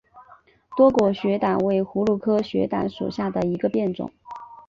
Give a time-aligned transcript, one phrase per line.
[0.75, 4.11] 多果雪胆为葫芦科雪胆属下的一个变种。